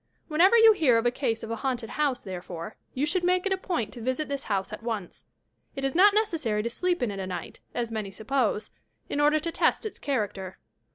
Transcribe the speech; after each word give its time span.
Whenever 0.29 0.57
you 0.57 0.73
hear 0.73 0.97
of 0.97 1.05
a 1.05 1.11
case 1.11 1.43
of 1.43 1.51
a 1.51 1.57
haunted 1.57 1.91
house, 1.91 2.23
therefore, 2.23 2.75
you 2.95 3.05
should 3.05 3.23
make 3.23 3.45
it 3.45 3.53
a 3.53 3.55
point 3.57 3.93
to 3.93 4.01
visit 4.01 4.27
this 4.27 4.45
house 4.45 4.73
at 4.73 4.81
once. 4.81 5.25
It 5.75 5.85
is 5.85 5.93
not 5.93 6.15
necessary 6.15 6.63
to 6.63 6.71
sleep 6.71 7.03
in 7.03 7.11
it 7.11 7.19
a 7.19 7.27
night, 7.27 7.59
as 7.75 7.91
many 7.91 8.09
suppose, 8.09 8.71
in 9.09 9.21
order 9.21 9.39
to 9.39 9.51
test 9.51 9.85
its 9.85 9.99
character. 9.99 10.57